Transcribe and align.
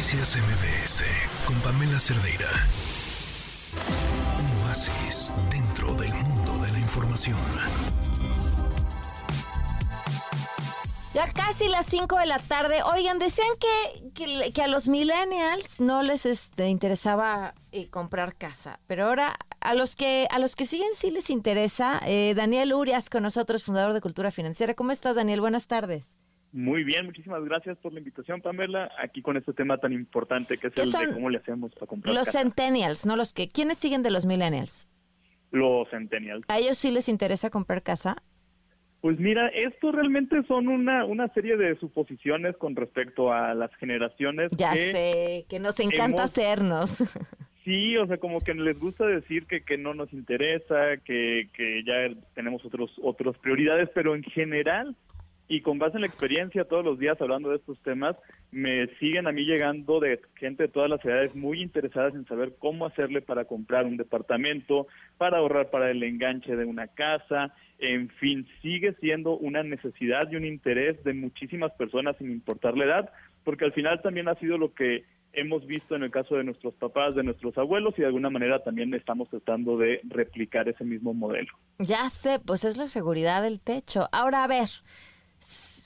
Noticias 0.00 0.34
MBS 0.38 1.04
con 1.44 1.54
Pamela 1.60 2.00
Cerdeira. 2.00 2.48
Un 4.38 4.66
oasis 4.66 5.30
dentro 5.50 5.92
del 5.92 6.14
mundo 6.14 6.56
de 6.64 6.72
la 6.72 6.78
información. 6.78 7.36
Ya 11.12 11.30
casi 11.34 11.68
las 11.68 11.84
5 11.84 12.18
de 12.18 12.24
la 12.24 12.38
tarde. 12.38 12.82
Oigan, 12.82 13.18
decían 13.18 13.46
que, 13.60 14.52
que, 14.52 14.62
a 14.62 14.68
los 14.68 14.88
millennials 14.88 15.80
no 15.80 16.02
les 16.02 16.24
este, 16.24 16.68
interesaba 16.68 17.52
eh, 17.70 17.90
comprar 17.90 18.36
casa, 18.36 18.80
pero 18.86 19.04
ahora 19.04 19.36
a 19.60 19.74
los 19.74 19.96
que 19.96 20.28
a 20.30 20.38
los 20.38 20.56
que 20.56 20.64
siguen 20.64 20.94
sí 20.96 21.10
les 21.10 21.28
interesa. 21.28 22.00
Eh, 22.06 22.32
Daniel 22.34 22.72
Urias 22.72 23.10
con 23.10 23.22
nosotros, 23.22 23.64
fundador 23.64 23.92
de 23.92 24.00
Cultura 24.00 24.30
Financiera. 24.30 24.72
¿Cómo 24.72 24.92
estás, 24.92 25.16
Daniel? 25.16 25.42
Buenas 25.42 25.66
tardes. 25.66 26.16
Muy 26.52 26.82
bien, 26.82 27.06
muchísimas 27.06 27.44
gracias 27.44 27.78
por 27.78 27.92
la 27.92 28.00
invitación, 28.00 28.40
Pamela, 28.40 28.90
aquí 28.98 29.22
con 29.22 29.36
este 29.36 29.52
tema 29.52 29.78
tan 29.78 29.92
importante 29.92 30.58
que 30.58 30.66
es 30.66 30.76
el 30.76 30.90
de 30.90 31.14
cómo 31.14 31.30
le 31.30 31.38
hacemos 31.38 31.72
para 31.74 31.86
comprar 31.86 32.14
Los 32.14 32.32
centennials, 32.32 33.06
no 33.06 33.14
los 33.16 33.32
que... 33.32 33.48
¿Quiénes 33.48 33.78
siguen 33.78 34.02
de 34.02 34.10
los 34.10 34.26
millennials? 34.26 34.88
Los 35.52 35.88
centennials. 35.90 36.44
¿A 36.48 36.58
ellos 36.58 36.76
sí 36.76 36.90
les 36.90 37.08
interesa 37.08 37.50
comprar 37.50 37.82
casa? 37.82 38.16
Pues 39.00 39.18
mira, 39.18 39.48
esto 39.48 39.92
realmente 39.92 40.42
son 40.46 40.68
una, 40.68 41.04
una 41.04 41.28
serie 41.28 41.56
de 41.56 41.78
suposiciones 41.78 42.56
con 42.56 42.76
respecto 42.76 43.32
a 43.32 43.54
las 43.54 43.74
generaciones. 43.76 44.50
Ya 44.56 44.74
sé, 44.74 45.46
que 45.48 45.58
nos 45.60 45.78
encanta 45.80 46.24
hacernos. 46.24 47.04
Sí, 47.62 47.94
o 47.98 48.04
sea, 48.04 48.16
como 48.16 48.40
que 48.40 48.54
les 48.54 48.80
gusta 48.80 49.06
decir 49.06 49.44
que, 49.44 49.62
que 49.62 49.76
no 49.76 49.92
nos 49.92 50.10
interesa, 50.14 50.96
que, 51.04 51.50
que 51.52 51.84
ya 51.84 52.08
tenemos 52.34 52.64
otros 52.64 52.90
otras 53.02 53.36
prioridades, 53.36 53.90
pero 53.94 54.14
en 54.14 54.22
general 54.22 54.96
y 55.50 55.62
con 55.62 55.80
base 55.80 55.96
en 55.96 56.02
la 56.02 56.06
experiencia 56.06 56.64
todos 56.64 56.84
los 56.84 56.96
días 56.96 57.20
hablando 57.20 57.50
de 57.50 57.56
estos 57.56 57.76
temas, 57.80 58.14
me 58.52 58.86
siguen 58.98 59.26
a 59.26 59.32
mí 59.32 59.42
llegando 59.42 59.98
de 59.98 60.20
gente 60.36 60.62
de 60.62 60.68
todas 60.68 60.88
las 60.88 61.04
edades 61.04 61.34
muy 61.34 61.60
interesadas 61.60 62.14
en 62.14 62.24
saber 62.24 62.54
cómo 62.56 62.86
hacerle 62.86 63.20
para 63.20 63.46
comprar 63.46 63.84
un 63.84 63.96
departamento, 63.96 64.86
para 65.18 65.38
ahorrar 65.38 65.68
para 65.70 65.90
el 65.90 66.04
enganche 66.04 66.54
de 66.54 66.64
una 66.64 66.86
casa, 66.86 67.52
en 67.80 68.10
fin, 68.10 68.46
sigue 68.62 68.94
siendo 69.00 69.36
una 69.36 69.64
necesidad 69.64 70.30
y 70.30 70.36
un 70.36 70.44
interés 70.44 71.02
de 71.02 71.14
muchísimas 71.14 71.72
personas 71.72 72.16
sin 72.18 72.30
importar 72.30 72.76
la 72.76 72.84
edad, 72.84 73.10
porque 73.42 73.64
al 73.64 73.72
final 73.72 74.00
también 74.02 74.28
ha 74.28 74.36
sido 74.36 74.56
lo 74.56 74.72
que 74.72 75.04
hemos 75.32 75.66
visto 75.66 75.96
en 75.96 76.04
el 76.04 76.12
caso 76.12 76.36
de 76.36 76.44
nuestros 76.44 76.74
papás, 76.74 77.16
de 77.16 77.24
nuestros 77.24 77.58
abuelos 77.58 77.94
y 77.96 78.02
de 78.02 78.06
alguna 78.06 78.30
manera 78.30 78.62
también 78.62 78.94
estamos 78.94 79.28
tratando 79.28 79.76
de 79.76 80.00
replicar 80.04 80.68
ese 80.68 80.84
mismo 80.84 81.12
modelo. 81.12 81.50
Ya 81.78 82.08
sé, 82.08 82.38
pues 82.38 82.64
es 82.64 82.76
la 82.76 82.86
seguridad 82.86 83.42
del 83.42 83.60
techo. 83.60 84.08
Ahora 84.12 84.44
a 84.44 84.46
ver, 84.46 84.68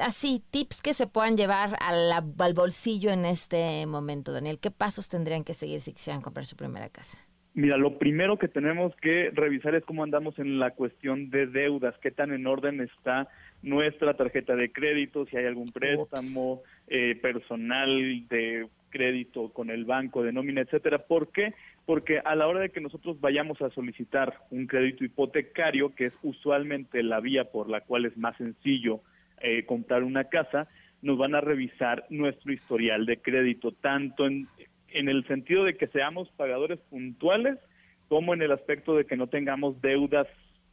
así, 0.00 0.42
tips 0.50 0.82
que 0.82 0.94
se 0.94 1.06
puedan 1.06 1.36
llevar 1.36 1.76
al 1.80 2.54
bolsillo 2.54 3.10
en 3.10 3.24
este 3.24 3.86
momento, 3.86 4.32
Daniel. 4.32 4.58
¿Qué 4.60 4.70
pasos 4.70 5.08
tendrían 5.08 5.44
que 5.44 5.54
seguir 5.54 5.80
si 5.80 5.92
quisieran 5.92 6.22
comprar 6.22 6.46
su 6.46 6.56
primera 6.56 6.88
casa? 6.88 7.18
Mira, 7.52 7.76
lo 7.76 7.98
primero 7.98 8.38
que 8.38 8.46
tenemos 8.46 8.94
que 8.96 9.30
revisar 9.34 9.74
es 9.74 9.84
cómo 9.84 10.04
andamos 10.04 10.38
en 10.38 10.60
la 10.60 10.70
cuestión 10.70 11.30
de 11.30 11.46
deudas, 11.46 11.96
qué 12.00 12.12
tan 12.12 12.32
en 12.32 12.46
orden 12.46 12.80
está 12.80 13.28
nuestra 13.62 14.14
tarjeta 14.14 14.54
de 14.54 14.70
crédito, 14.70 15.26
si 15.26 15.36
hay 15.36 15.46
algún 15.46 15.72
préstamo 15.72 16.62
eh, 16.86 17.18
personal 17.20 17.88
de 18.28 18.68
crédito 18.90 19.52
con 19.52 19.70
el 19.70 19.84
banco 19.84 20.22
de 20.22 20.32
nómina, 20.32 20.60
etcétera. 20.60 20.98
¿Por 20.98 21.32
qué? 21.32 21.54
Porque 21.86 22.20
a 22.20 22.36
la 22.36 22.46
hora 22.46 22.60
de 22.60 22.70
que 22.70 22.80
nosotros 22.80 23.20
vayamos 23.20 23.60
a 23.62 23.70
solicitar 23.70 24.34
un 24.50 24.66
crédito 24.66 25.04
hipotecario, 25.04 25.94
que 25.94 26.06
es 26.06 26.12
usualmente 26.22 27.02
la 27.02 27.18
vía 27.18 27.50
por 27.50 27.68
la 27.68 27.80
cual 27.80 28.04
es 28.04 28.16
más 28.16 28.36
sencillo 28.36 29.00
eh, 29.40 29.64
comprar 29.64 30.02
una 30.02 30.24
casa, 30.24 30.68
nos 31.02 31.18
van 31.18 31.34
a 31.34 31.40
revisar 31.40 32.04
nuestro 32.10 32.52
historial 32.52 33.06
de 33.06 33.18
crédito, 33.18 33.72
tanto 33.72 34.26
en, 34.26 34.48
en 34.88 35.08
el 35.08 35.26
sentido 35.26 35.64
de 35.64 35.76
que 35.76 35.86
seamos 35.88 36.28
pagadores 36.36 36.78
puntuales, 36.90 37.58
como 38.08 38.34
en 38.34 38.42
el 38.42 38.52
aspecto 38.52 38.96
de 38.96 39.06
que 39.06 39.16
no 39.16 39.28
tengamos 39.28 39.80
deudas 39.80 40.26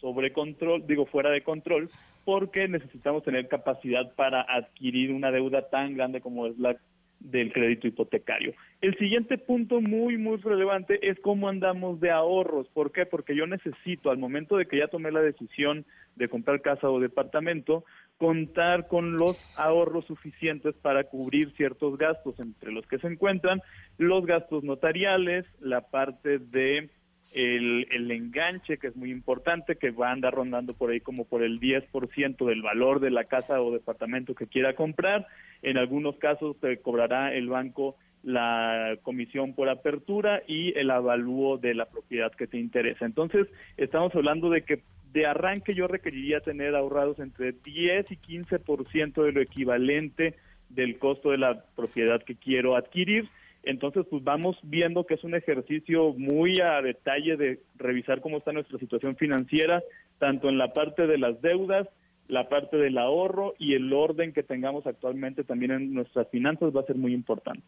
sobre 0.00 0.32
control, 0.32 0.86
digo 0.86 1.06
fuera 1.06 1.30
de 1.30 1.42
control, 1.42 1.90
porque 2.24 2.68
necesitamos 2.68 3.22
tener 3.22 3.48
capacidad 3.48 4.12
para 4.14 4.42
adquirir 4.42 5.12
una 5.12 5.30
deuda 5.30 5.68
tan 5.68 5.94
grande 5.94 6.20
como 6.20 6.46
es 6.46 6.58
la 6.58 6.76
del 7.20 7.52
crédito 7.52 7.86
hipotecario. 7.86 8.54
El 8.80 8.96
siguiente 8.96 9.38
punto 9.38 9.80
muy, 9.80 10.16
muy 10.16 10.38
relevante 10.38 11.08
es 11.08 11.20
cómo 11.20 11.48
andamos 11.48 12.00
de 12.00 12.10
ahorros. 12.10 12.66
¿Por 12.68 12.92
qué? 12.92 13.06
Porque 13.06 13.36
yo 13.36 13.46
necesito, 13.46 14.10
al 14.10 14.18
momento 14.18 14.56
de 14.56 14.66
que 14.66 14.78
ya 14.78 14.88
tomé 14.88 15.12
la 15.12 15.20
decisión 15.20 15.84
de 16.16 16.28
comprar 16.28 16.62
casa 16.62 16.88
o 16.88 16.98
departamento, 16.98 17.84
contar 18.16 18.88
con 18.88 19.16
los 19.16 19.38
ahorros 19.56 20.06
suficientes 20.06 20.74
para 20.76 21.04
cubrir 21.04 21.52
ciertos 21.56 21.96
gastos, 21.96 22.38
entre 22.40 22.72
los 22.72 22.86
que 22.86 22.98
se 22.98 23.06
encuentran 23.06 23.62
los 23.98 24.26
gastos 24.26 24.64
notariales, 24.64 25.46
la 25.60 25.82
parte 25.82 26.38
de 26.38 26.90
el, 27.32 27.86
el, 27.90 28.10
enganche, 28.10 28.78
que 28.78 28.88
es 28.88 28.96
muy 28.96 29.10
importante, 29.10 29.76
que 29.76 29.90
va 29.90 30.08
a 30.08 30.12
andar 30.12 30.34
rondando 30.34 30.74
por 30.74 30.90
ahí 30.90 31.00
como 31.00 31.24
por 31.24 31.42
el 31.42 31.60
10% 31.60 32.44
del 32.44 32.62
valor 32.62 33.00
de 33.00 33.10
la 33.10 33.24
casa 33.24 33.60
o 33.60 33.72
departamento 33.72 34.34
que 34.34 34.48
quiera 34.48 34.74
comprar. 34.74 35.26
En 35.62 35.76
algunos 35.76 36.16
casos 36.16 36.58
te 36.60 36.78
cobrará 36.78 37.34
el 37.34 37.48
banco 37.48 37.96
la 38.22 38.98
comisión 39.02 39.54
por 39.54 39.68
apertura 39.68 40.42
y 40.46 40.78
el 40.78 40.90
avalúo 40.90 41.58
de 41.58 41.74
la 41.74 41.86
propiedad 41.86 42.32
que 42.32 42.46
te 42.46 42.58
interesa. 42.58 43.06
Entonces, 43.06 43.46
estamos 43.76 44.14
hablando 44.14 44.50
de 44.50 44.62
que 44.62 44.82
de 45.12 45.26
arranque 45.26 45.74
yo 45.74 45.88
requeriría 45.88 46.40
tener 46.40 46.74
ahorrados 46.74 47.18
entre 47.18 47.52
10 47.52 48.06
y 48.10 48.16
15% 48.16 49.24
de 49.24 49.32
lo 49.32 49.40
equivalente 49.40 50.34
del 50.68 50.98
costo 50.98 51.30
de 51.30 51.38
la 51.38 51.64
propiedad 51.74 52.22
que 52.22 52.36
quiero 52.36 52.76
adquirir. 52.76 53.28
Entonces, 53.62 54.06
pues 54.08 54.22
vamos 54.22 54.56
viendo 54.62 55.04
que 55.04 55.14
es 55.14 55.24
un 55.24 55.34
ejercicio 55.34 56.14
muy 56.14 56.60
a 56.60 56.80
detalle 56.80 57.36
de 57.36 57.60
revisar 57.76 58.20
cómo 58.20 58.38
está 58.38 58.52
nuestra 58.52 58.78
situación 58.78 59.16
financiera, 59.16 59.82
tanto 60.18 60.48
en 60.48 60.58
la 60.58 60.72
parte 60.72 61.06
de 61.06 61.18
las 61.18 61.42
deudas, 61.42 61.88
la 62.30 62.48
parte 62.48 62.76
del 62.76 62.96
ahorro 62.96 63.54
y 63.58 63.74
el 63.74 63.92
orden 63.92 64.32
que 64.32 64.42
tengamos 64.42 64.86
actualmente 64.86 65.44
también 65.44 65.72
en 65.72 65.92
nuestras 65.92 66.28
finanzas 66.30 66.74
va 66.74 66.80
a 66.80 66.86
ser 66.86 66.96
muy 66.96 67.12
importante. 67.12 67.66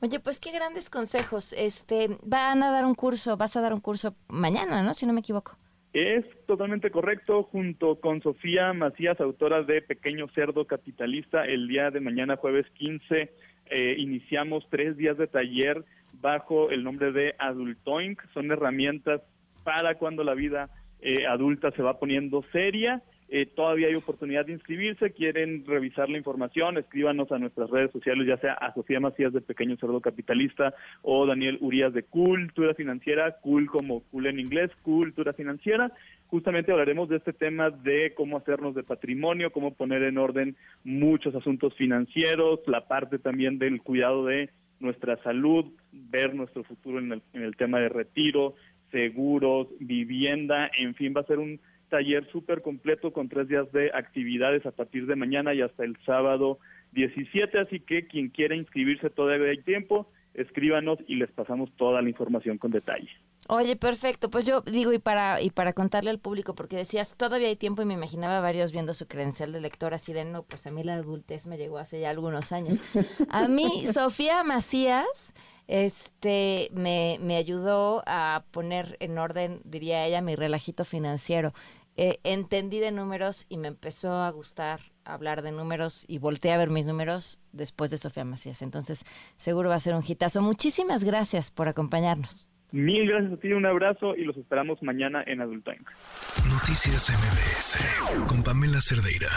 Oye, 0.00 0.20
pues 0.20 0.40
qué 0.40 0.52
grandes 0.52 0.90
consejos. 0.90 1.52
Este, 1.52 2.08
van 2.22 2.62
a 2.62 2.70
dar 2.70 2.84
un 2.84 2.94
curso, 2.94 3.36
vas 3.36 3.56
a 3.56 3.60
dar 3.60 3.72
un 3.72 3.80
curso 3.80 4.14
mañana, 4.28 4.82
¿no? 4.82 4.94
Si 4.94 5.06
no 5.06 5.12
me 5.12 5.20
equivoco. 5.20 5.56
Es 5.92 6.24
totalmente 6.46 6.90
correcto, 6.90 7.44
junto 7.44 7.98
con 8.00 8.20
Sofía 8.20 8.72
Macías, 8.74 9.18
autora 9.20 9.62
de 9.62 9.80
Pequeño 9.80 10.28
Cerdo 10.34 10.66
Capitalista, 10.66 11.46
el 11.46 11.68
día 11.68 11.90
de 11.90 12.00
mañana, 12.00 12.36
jueves 12.36 12.66
15, 12.74 13.32
eh, 13.70 13.94
iniciamos 13.96 14.66
tres 14.70 14.96
días 14.96 15.16
de 15.16 15.26
taller 15.26 15.84
bajo 16.20 16.70
el 16.70 16.84
nombre 16.84 17.12
de 17.12 17.34
Adultoink. 17.38 18.20
Son 18.34 18.52
herramientas 18.52 19.22
para 19.64 19.96
cuando 19.96 20.22
la 20.22 20.34
vida 20.34 20.68
eh, 21.00 21.26
adulta 21.26 21.70
se 21.72 21.82
va 21.82 21.98
poniendo 21.98 22.44
seria 22.52 23.02
eh, 23.28 23.46
todavía 23.46 23.88
hay 23.88 23.94
oportunidad 23.96 24.46
de 24.46 24.52
inscribirse, 24.52 25.10
quieren 25.10 25.64
revisar 25.66 26.08
la 26.08 26.18
información, 26.18 26.78
escríbanos 26.78 27.32
a 27.32 27.38
nuestras 27.38 27.68
redes 27.70 27.90
sociales, 27.90 28.26
ya 28.26 28.36
sea 28.38 28.52
a 28.52 28.72
Sofía 28.72 29.00
Macías 29.00 29.32
de 29.32 29.40
Pequeño 29.40 29.76
Cerdo 29.76 30.00
Capitalista 30.00 30.74
o 31.02 31.26
Daniel 31.26 31.58
Urias 31.60 31.92
de 31.92 32.04
Cultura 32.04 32.74
Financiera, 32.74 33.36
Cool 33.42 33.66
como 33.66 34.02
Cool 34.10 34.26
en 34.26 34.38
inglés, 34.38 34.70
Cultura 34.82 35.32
Financiera. 35.32 35.92
Justamente 36.28 36.70
hablaremos 36.70 37.08
de 37.08 37.16
este 37.16 37.32
tema 37.32 37.70
de 37.70 38.12
cómo 38.14 38.36
hacernos 38.36 38.74
de 38.74 38.84
patrimonio, 38.84 39.50
cómo 39.50 39.74
poner 39.74 40.02
en 40.04 40.18
orden 40.18 40.56
muchos 40.84 41.34
asuntos 41.34 41.74
financieros, 41.74 42.60
la 42.66 42.86
parte 42.86 43.18
también 43.18 43.58
del 43.58 43.82
cuidado 43.82 44.24
de 44.24 44.50
nuestra 44.78 45.16
salud, 45.22 45.66
ver 45.92 46.34
nuestro 46.34 46.62
futuro 46.62 47.00
en 47.00 47.12
el, 47.12 47.22
en 47.32 47.42
el 47.42 47.56
tema 47.56 47.80
de 47.80 47.88
retiro, 47.88 48.54
seguros, 48.90 49.68
vivienda, 49.80 50.70
en 50.78 50.94
fin, 50.94 51.12
va 51.16 51.22
a 51.22 51.26
ser 51.26 51.38
un 51.38 51.60
taller 51.88 52.26
súper 52.30 52.62
completo 52.62 53.12
con 53.12 53.28
tres 53.28 53.48
días 53.48 53.70
de 53.72 53.90
actividades 53.94 54.64
a 54.66 54.70
partir 54.70 55.06
de 55.06 55.16
mañana 55.16 55.54
y 55.54 55.62
hasta 55.62 55.84
el 55.84 55.96
sábado 56.04 56.58
17, 56.92 57.58
así 57.58 57.80
que 57.80 58.06
quien 58.06 58.28
quiera 58.28 58.56
inscribirse 58.56 59.10
todavía 59.10 59.50
hay 59.50 59.62
tiempo, 59.62 60.10
escríbanos 60.34 60.98
y 61.06 61.16
les 61.16 61.30
pasamos 61.30 61.70
toda 61.76 62.02
la 62.02 62.08
información 62.08 62.58
con 62.58 62.70
detalle. 62.70 63.10
Oye, 63.48 63.76
perfecto. 63.76 64.28
Pues 64.28 64.44
yo 64.44 64.62
digo, 64.62 64.92
y 64.92 64.98
para, 64.98 65.40
y 65.40 65.50
para 65.50 65.72
contarle 65.72 66.10
al 66.10 66.18
público, 66.18 66.54
porque 66.54 66.76
decías, 66.76 67.16
todavía 67.16 67.48
hay 67.48 67.56
tiempo 67.56 67.82
y 67.82 67.84
me 67.84 67.94
imaginaba 67.94 68.40
varios 68.40 68.72
viendo 68.72 68.92
su 68.92 69.06
credencial 69.06 69.52
de 69.52 69.60
lector 69.60 69.94
así 69.94 70.12
de, 70.12 70.24
no, 70.24 70.42
pues 70.42 70.66
a 70.66 70.72
mí 70.72 70.82
la 70.82 70.94
adultez 70.94 71.46
me 71.46 71.56
llegó 71.56 71.78
hace 71.78 72.00
ya 72.00 72.10
algunos 72.10 72.50
años. 72.50 72.82
A 73.30 73.46
mí, 73.46 73.86
Sofía 73.92 74.42
Macías, 74.42 75.32
este, 75.68 76.70
me, 76.72 77.18
me 77.20 77.36
ayudó 77.36 78.02
a 78.06 78.44
poner 78.50 78.96
en 79.00 79.18
orden, 79.18 79.60
diría 79.64 80.04
ella, 80.04 80.20
mi 80.20 80.36
relajito 80.36 80.84
financiero. 80.84 81.52
Eh, 81.96 82.20
entendí 82.24 82.78
de 82.78 82.92
números 82.92 83.46
y 83.48 83.56
me 83.56 83.68
empezó 83.68 84.12
a 84.12 84.30
gustar 84.30 84.80
hablar 85.04 85.42
de 85.42 85.52
números 85.52 86.04
y 86.08 86.18
volteé 86.18 86.52
a 86.52 86.58
ver 86.58 86.68
mis 86.68 86.86
números 86.86 87.40
después 87.52 87.90
de 87.90 87.96
Sofía 87.96 88.24
Macías. 88.24 88.60
Entonces, 88.62 89.04
seguro 89.36 89.70
va 89.70 89.76
a 89.76 89.80
ser 89.80 89.94
un 89.94 90.02
hitazo. 90.06 90.42
Muchísimas 90.42 91.04
gracias 91.04 91.50
por 91.50 91.68
acompañarnos. 91.68 92.48
Mil 92.72 93.08
gracias 93.08 93.32
a 93.32 93.36
ti, 93.36 93.52
un 93.52 93.64
abrazo 93.64 94.14
y 94.16 94.24
los 94.24 94.36
esperamos 94.36 94.82
mañana 94.82 95.22
en 95.26 95.40
Adult 95.40 95.64
Time. 95.64 95.84
Noticias 96.50 97.10
MBS 97.10 98.26
con 98.26 98.42
Pamela 98.42 98.80
Cerdeira. 98.80 99.30